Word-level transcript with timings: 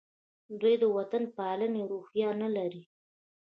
دوی 0.59 0.75
د 0.79 0.83
وطن 0.97 1.23
پالنې 1.37 1.81
روحیه 1.91 2.29
نه 2.41 2.49
لري. 2.55 2.83